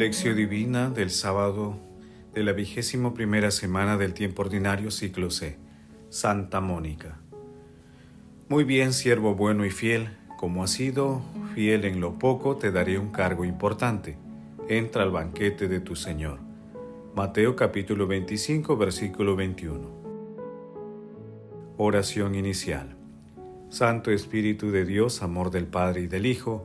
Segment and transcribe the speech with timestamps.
[0.00, 1.76] Lección Divina del sábado
[2.32, 5.58] de la vigésimo primera semana del tiempo ordinario ciclo C.
[6.08, 7.18] Santa Mónica.
[8.48, 10.08] Muy bien, siervo bueno y fiel,
[10.38, 11.20] como has sido
[11.54, 14.16] fiel en lo poco, te daré un cargo importante.
[14.70, 16.38] Entra al banquete de tu Señor.
[17.14, 19.86] Mateo capítulo 25, versículo 21.
[21.76, 22.96] Oración inicial.
[23.68, 26.64] Santo Espíritu de Dios, amor del Padre y del Hijo,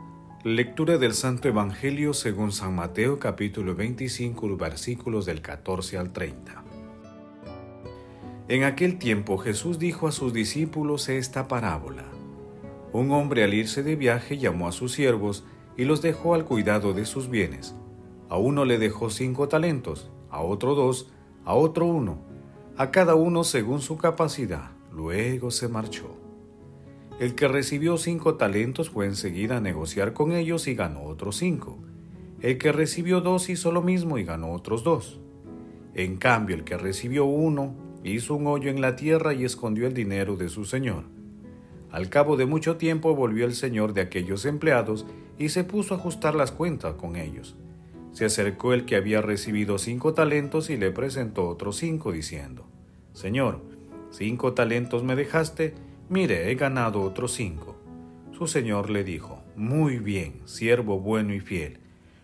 [0.43, 6.63] Lectura del Santo Evangelio según San Mateo capítulo 25 versículos del 14 al 30.
[8.47, 12.05] En aquel tiempo Jesús dijo a sus discípulos esta parábola.
[12.91, 15.43] Un hombre al irse de viaje llamó a sus siervos
[15.77, 17.75] y los dejó al cuidado de sus bienes.
[18.27, 21.11] A uno le dejó cinco talentos, a otro dos,
[21.45, 22.17] a otro uno,
[22.77, 24.71] a cada uno según su capacidad.
[24.91, 26.20] Luego se marchó.
[27.21, 31.77] El que recibió cinco talentos fue enseguida a negociar con ellos y ganó otros cinco.
[32.41, 35.19] El que recibió dos hizo lo mismo y ganó otros dos.
[35.93, 39.93] En cambio, el que recibió uno hizo un hoyo en la tierra y escondió el
[39.93, 41.03] dinero de su señor.
[41.91, 45.05] Al cabo de mucho tiempo volvió el señor de aquellos empleados
[45.37, 47.55] y se puso a ajustar las cuentas con ellos.
[48.13, 52.65] Se acercó el que había recibido cinco talentos y le presentó otros cinco, diciendo,
[53.13, 53.61] Señor,
[54.09, 55.75] cinco talentos me dejaste,
[56.11, 57.77] Mire, he ganado otros cinco.
[58.37, 61.79] Su señor le dijo, Muy bien, siervo bueno y fiel.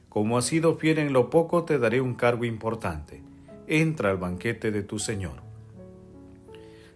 [0.09, 3.21] Como has sido fiel en lo poco, te daré un cargo importante.
[3.65, 5.41] Entra al banquete de tu señor.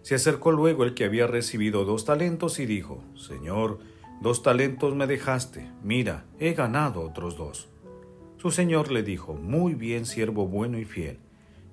[0.02, 3.78] Se acercó luego el que había recibido dos talentos y dijo, Señor,
[4.20, 7.70] dos talentos me dejaste, mira, he ganado otros dos.
[8.36, 11.20] Su señor le dijo, Muy bien, siervo bueno y fiel.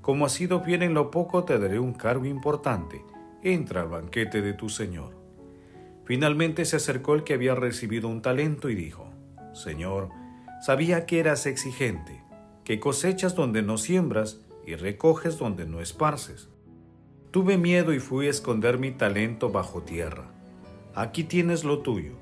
[0.02, 3.04] Como has sido fiel en lo poco, te daré un cargo importante
[3.44, 5.16] entra al banquete de tu Señor.
[6.06, 9.10] Finalmente se acercó el que había recibido un talento y dijo,
[9.54, 10.10] Señor,
[10.62, 12.24] sabía que eras exigente,
[12.64, 16.50] que cosechas donde no siembras y recoges donde no esparces.
[17.32, 20.32] Tuve miedo y fui a esconder mi talento bajo tierra.
[20.96, 22.14] Aquí tienes lo tuyo.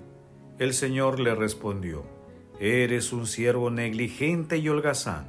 [0.60, 2.04] El Señor le respondió,
[2.60, 5.28] Eres un siervo negligente y holgazán,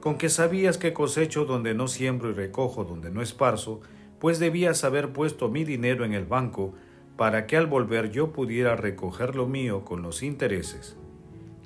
[0.00, 3.80] con que sabías que cosecho donde no siembro y recojo donde no esparzo,
[4.20, 6.74] pues debías haber puesto mi dinero en el banco
[7.16, 10.96] para que al volver yo pudiera recoger lo mío con los intereses.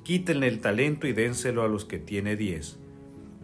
[0.03, 2.79] Quítenle el talento y dénselo a los que tiene diez,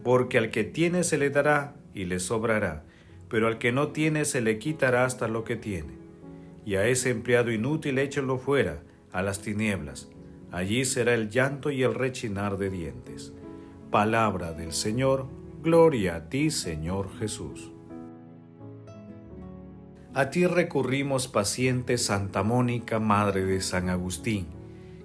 [0.04, 2.84] porque al que tiene se le dará y le sobrará,
[3.30, 5.94] pero al que no tiene se le quitará hasta lo que tiene.
[6.66, 10.10] Y a ese empleado inútil échenlo fuera, a las tinieblas.
[10.52, 13.34] Allí será el llanto y el rechinar de dientes.
[13.90, 15.28] Palabra del Señor,
[15.62, 17.72] gloria a ti, Señor Jesús.
[20.14, 24.46] A ti recurrimos, paciente Santa Mónica, Madre de San Agustín,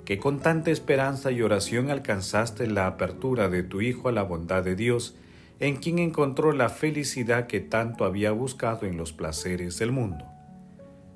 [0.04, 4.64] que con tanta esperanza y oración alcanzaste la apertura de tu Hijo a la bondad
[4.64, 5.16] de Dios,
[5.60, 10.24] en quien encontró la felicidad que tanto había buscado en los placeres del mundo.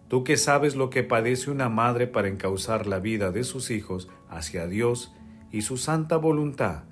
[0.07, 4.09] Tú que sabes lo que padece una madre para encauzar la vida de sus hijos
[4.29, 5.13] hacia Dios
[5.51, 6.85] y su santa voluntad,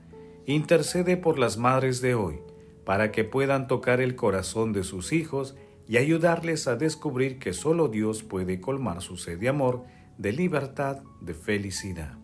[0.46, 2.40] intercede por las madres de hoy,
[2.84, 5.54] para que puedan tocar el corazón de sus hijos
[5.88, 9.84] y ayudarles a descubrir que solo Dios puede colmar su sed de amor,
[10.18, 12.18] de libertad, de felicidad.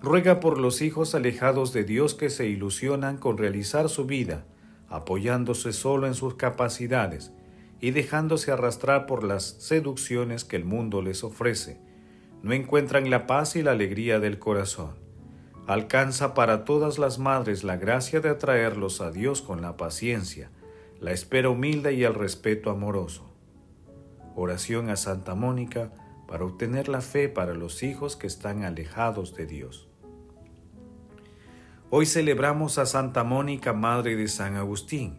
[0.00, 4.46] Ruega por los hijos alejados de Dios que se ilusionan con realizar su vida,
[4.88, 7.32] apoyándose solo en sus capacidades
[7.80, 11.78] y dejándose arrastrar por las seducciones que el mundo les ofrece.
[12.42, 14.94] No encuentran la paz y la alegría del corazón.
[15.66, 20.50] Alcanza para todas las madres la gracia de atraerlos a Dios con la paciencia,
[21.00, 23.30] la espera humilde y el respeto amoroso.
[24.36, 25.92] Oración a Santa Mónica
[26.26, 29.88] para obtener la fe para los hijos que están alejados de Dios.
[31.90, 35.18] Hoy celebramos a Santa Mónica, Madre de San Agustín.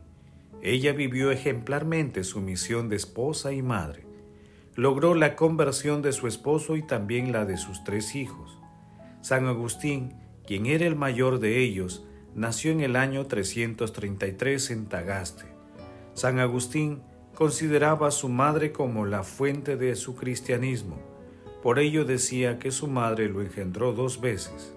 [0.61, 4.05] Ella vivió ejemplarmente su misión de esposa y madre.
[4.75, 8.59] Logró la conversión de su esposo y también la de sus tres hijos.
[9.21, 15.54] San Agustín, quien era el mayor de ellos, nació en el año 333 en Tagaste.
[16.15, 17.01] San Agustín
[17.35, 20.97] consideraba a su madre como la fuente de su cristianismo.
[21.61, 24.73] Por ello decía que su madre lo engendró dos veces.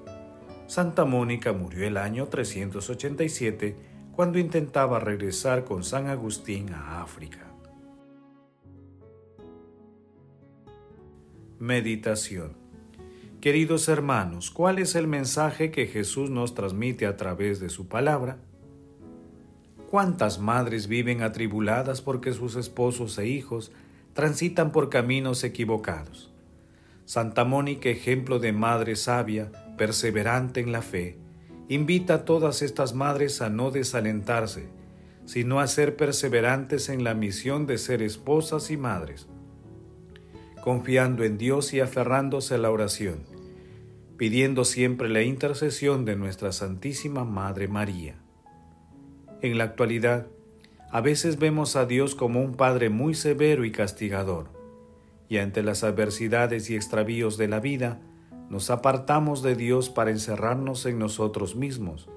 [0.67, 3.76] Santa Mónica murió el año 387
[4.17, 7.46] cuando intentaba regresar con San Agustín a África.
[11.61, 12.56] Meditación
[13.41, 18.41] Queridos hermanos, ¿cuál es el mensaje que Jesús nos transmite a través de su palabra?
[19.90, 23.73] ¿Cuántas madres viven atribuladas porque sus esposos e hijos
[24.12, 26.31] transitan por caminos equivocados?
[27.06, 31.17] Santa Mónica, ejemplo de madre sabia, perseverante en la fe,
[31.70, 34.69] invita a todas estas madres a no desalentarse,
[35.25, 39.26] sino a ser perseverantes en la misión de ser esposas y madres,
[40.61, 43.20] confiando en Dios y aferrándose a la oración,
[44.19, 48.28] pidiendo siempre la intercesión de nuestra Santísima Madre María.
[49.40, 50.26] En la actualidad,
[50.90, 54.49] a veces vemos a Dios como un Padre muy severo y castigador,
[55.29, 58.00] y ante las adversidades y extravíos de la vida,
[58.50, 62.08] nos apartamos de Dios para encerrarnos en nosotros mismos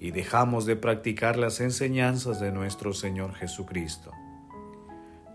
[0.00, 4.10] y dejamos de practicar las enseñanzas de nuestro Señor Jesucristo.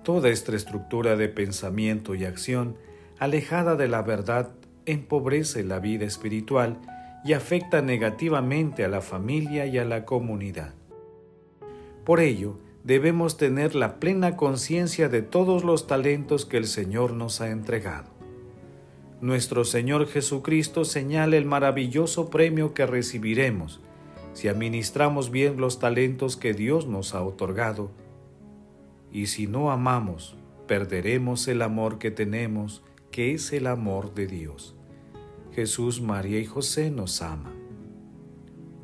[0.03, 2.75] Toda esta estructura de pensamiento y acción,
[3.19, 4.51] alejada de la verdad,
[4.85, 6.81] empobrece la vida espiritual
[7.23, 10.73] y afecta negativamente a la familia y a la comunidad.
[12.03, 17.41] Por ello, debemos tener la plena conciencia de todos los talentos que el Señor nos
[17.41, 18.09] ha entregado.
[19.21, 23.81] Nuestro Señor Jesucristo señala el maravilloso premio que recibiremos
[24.33, 27.91] si administramos bien los talentos que Dios nos ha otorgado.
[29.11, 30.37] Y si no amamos,
[30.67, 34.75] perderemos el amor que tenemos, que es el amor de Dios.
[35.51, 37.53] Jesús, María y José nos aman.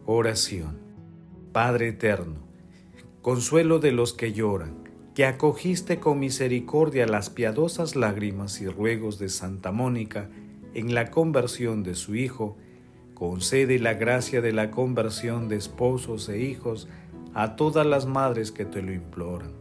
[0.06, 0.80] Oración.
[1.54, 2.47] Padre eterno,
[3.28, 9.28] consuelo de los que lloran, que acogiste con misericordia las piadosas lágrimas y ruegos de
[9.28, 10.30] Santa Mónica
[10.74, 12.56] en la conversión de su Hijo,
[13.14, 16.88] concede la gracia de la conversión de esposos e hijos
[17.34, 19.52] a todas las madres que te lo imploran.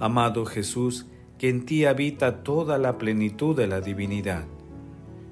[0.00, 1.06] Amado Jesús,
[1.38, 4.46] que en ti habita toda la plenitud de la divinidad.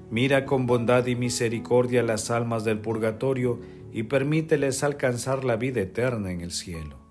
[0.09, 3.59] Mira con bondad y misericordia las almas del purgatorio
[3.91, 7.04] y permíteles alcanzar la vida eterna en el cielo.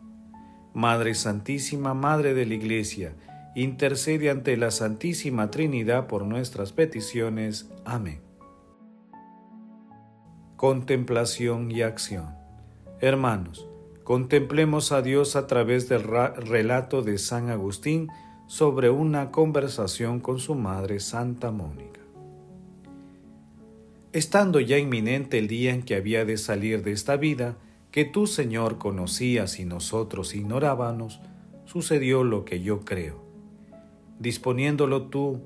[0.75, 3.15] Madre Santísima, Madre de la Iglesia,
[3.55, 7.71] intercede ante la Santísima Trinidad por nuestras peticiones.
[7.85, 8.21] Amén.
[10.57, 12.35] Contemplación y acción.
[13.01, 13.69] Hermanos,
[14.03, 18.09] contemplemos a Dios a través del relato de San Agustín
[18.49, 22.01] sobre una conversación con su madre Santa Mónica.
[24.13, 27.57] Estando ya inminente el día en que había de salir de esta vida,
[27.95, 31.21] que tú, Señor, conocías y nosotros ignorábamos,
[31.65, 33.23] sucedió lo que yo creo.
[34.19, 35.43] Disponiéndolo tú,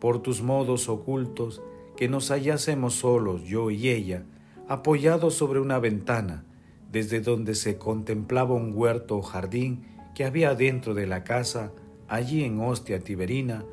[0.00, 1.62] por tus modos ocultos,
[1.96, 4.24] que nos hallásemos solos, yo y ella,
[4.66, 6.44] apoyados sobre una ventana,
[6.90, 11.70] desde donde se contemplaba un huerto o jardín que había dentro de la casa,
[12.08, 13.64] allí en Hostia Tiberina,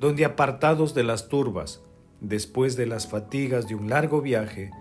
[0.00, 1.84] donde apartados de las turbas,
[2.20, 4.72] después de las fatigas de un largo viaje,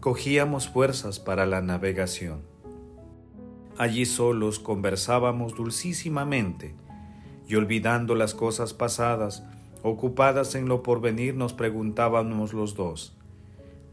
[0.00, 2.40] cogíamos fuerzas para la navegación.
[3.76, 6.74] Allí solos conversábamos dulcísimamente
[7.46, 9.44] y olvidando las cosas pasadas,
[9.82, 13.14] ocupadas en lo porvenir, nos preguntábamos los dos,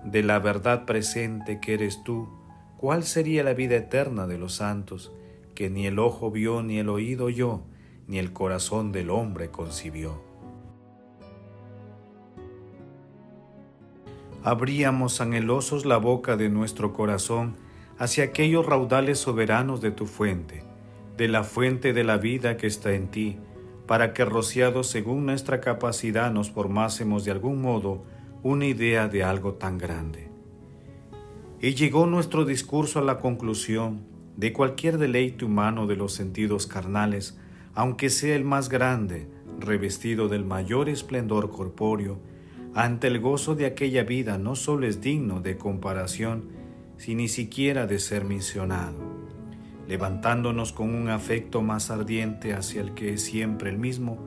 [0.06, 2.30] de la verdad presente que eres tú,
[2.78, 5.12] ¿cuál sería la vida eterna de los santos,
[5.56, 7.64] que ni el ojo vio, ni el oído oyó,
[8.08, 10.27] ni el corazón del hombre concibió?
[14.48, 17.58] Abríamos anhelosos la boca de nuestro corazón
[18.00, 20.64] hacia aquellos raudales soberanos de tu fuente,
[21.18, 23.40] de la fuente de la vida que está en ti,
[23.88, 28.06] para que rociados según nuestra capacidad nos formásemos de algún modo
[28.42, 30.30] una idea de algo tan grande.
[31.60, 34.06] Y llegó nuestro discurso a la conclusión
[34.38, 37.38] de cualquier deleite humano de los sentidos carnales,
[37.74, 39.28] aunque sea el más grande,
[39.60, 42.18] revestido del mayor esplendor corpóreo,
[42.74, 46.50] ante el gozo de aquella vida no solo es digno de comparación,
[46.98, 48.98] sino ni siquiera de ser mencionado.
[49.88, 54.18] Levantándonos con un afecto más ardiente hacia el que es siempre el mismo,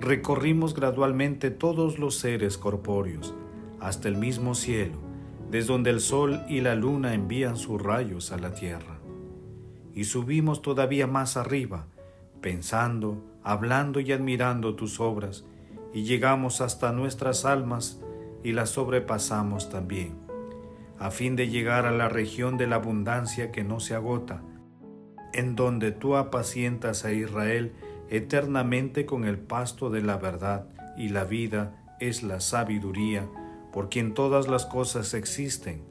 [0.00, 3.34] recorrimos gradualmente todos los seres corpóreos,
[3.80, 4.98] hasta el mismo cielo,
[5.50, 8.98] desde donde el sol y la luna envían sus rayos a la tierra.
[9.94, 11.86] Y subimos todavía más arriba,
[12.42, 15.46] pensando, hablando y admirando tus obras,
[15.92, 18.00] y llegamos hasta nuestras almas
[18.42, 20.14] y las sobrepasamos también,
[20.98, 24.42] a fin de llegar a la región de la abundancia que no se agota,
[25.32, 27.74] en donde tú apacientas a Israel
[28.08, 30.66] eternamente con el pasto de la verdad
[30.96, 33.28] y la vida es la sabiduría,
[33.72, 35.82] por quien todas las cosas existen,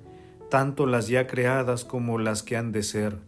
[0.50, 3.20] tanto las ya creadas como las que han de ser,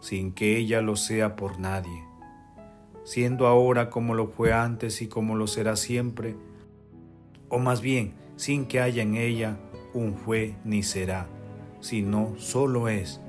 [0.00, 2.04] sin que ella lo sea por nadie,
[3.10, 6.36] siendo ahora como lo fue antes y como lo será siempre,
[7.48, 9.56] o más bien sin que haya en ella
[9.92, 11.26] un fue ni será,
[11.80, 13.20] sino solo es,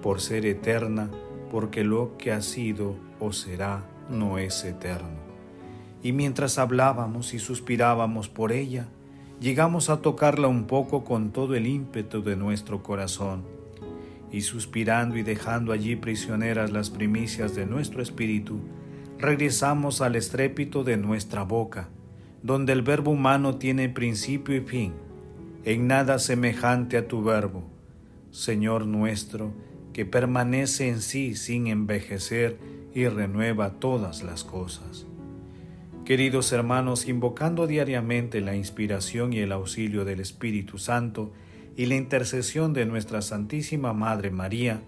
[0.00, 1.10] por ser eterna,
[1.50, 5.20] porque lo que ha sido o será no es eterno.
[6.02, 8.88] Y mientras hablábamos y suspirábamos por ella,
[9.38, 13.44] llegamos a tocarla un poco con todo el ímpetu de nuestro corazón,
[14.32, 18.60] y suspirando y dejando allí prisioneras las primicias de nuestro espíritu,
[19.20, 21.88] regresamos al estrépito de nuestra boca,
[22.42, 24.94] donde el verbo humano tiene principio y fin,
[25.64, 27.64] en nada semejante a tu verbo,
[28.30, 29.52] Señor nuestro,
[29.92, 32.58] que permanece en sí sin envejecer
[32.94, 35.06] y renueva todas las cosas.
[36.04, 41.32] Queridos hermanos, invocando diariamente la inspiración y el auxilio del Espíritu Santo
[41.76, 44.80] y la intercesión de nuestra Santísima Madre María,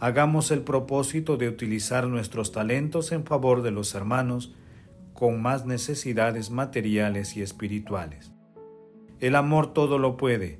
[0.00, 4.54] hagamos el propósito de utilizar nuestros talentos en favor de los hermanos
[5.12, 8.32] con más necesidades materiales y espirituales.
[9.20, 10.58] El amor todo lo puede.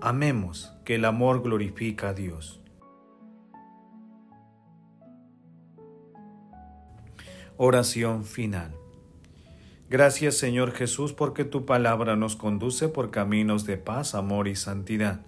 [0.00, 2.60] Amemos que el amor glorifica a Dios.
[7.56, 8.72] Oración final.
[9.90, 15.27] Gracias Señor Jesús porque tu palabra nos conduce por caminos de paz, amor y santidad.